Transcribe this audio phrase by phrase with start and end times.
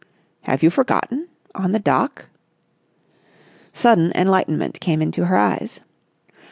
[0.45, 1.27] "Have you forgotten?
[1.53, 2.25] On the dock...."
[3.71, 5.81] Sudden enlightenment came into her eyes.